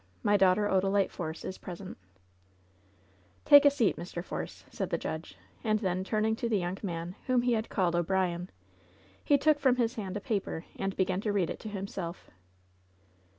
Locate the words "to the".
6.37-6.57